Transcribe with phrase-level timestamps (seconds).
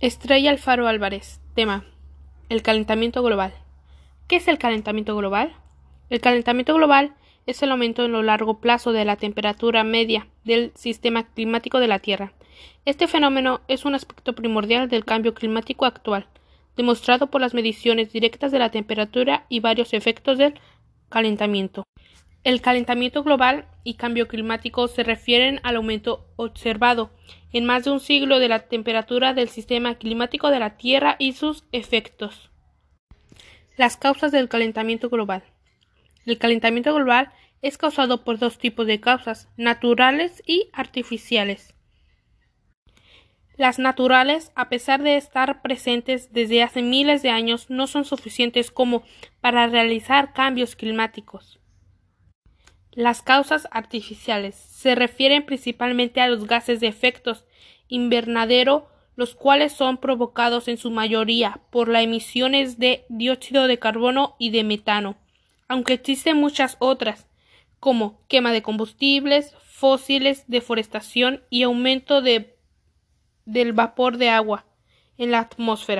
[0.00, 1.42] Estrella Alfaro Álvarez.
[1.54, 1.84] Tema.
[2.48, 3.52] El calentamiento global.
[4.28, 5.52] ¿Qué es el calentamiento global?
[6.08, 7.12] El calentamiento global
[7.44, 11.88] es el aumento en lo largo plazo de la temperatura media del sistema climático de
[11.88, 12.32] la Tierra.
[12.86, 16.28] Este fenómeno es un aspecto primordial del cambio climático actual,
[16.78, 20.58] demostrado por las mediciones directas de la temperatura y varios efectos del
[21.10, 21.84] calentamiento.
[22.42, 27.10] El calentamiento global y cambio climático se refieren al aumento observado
[27.52, 31.32] en más de un siglo de la temperatura del sistema climático de la Tierra y
[31.34, 32.50] sus efectos.
[33.76, 35.42] Las causas del calentamiento global.
[36.24, 41.74] El calentamiento global es causado por dos tipos de causas, naturales y artificiales.
[43.58, 48.70] Las naturales, a pesar de estar presentes desde hace miles de años, no son suficientes
[48.70, 49.02] como
[49.42, 51.59] para realizar cambios climáticos.
[52.92, 57.44] Las causas artificiales se refieren principalmente a los gases de efectos
[57.88, 64.36] invernadero, los cuales son provocados en su mayoría por las emisiones de dióxido de carbono
[64.38, 65.16] y de metano,
[65.68, 67.26] aunque existen muchas otras,
[67.78, 72.54] como quema de combustibles fósiles, deforestación y aumento de,
[73.46, 74.66] del vapor de agua
[75.16, 75.98] en la atmósfera.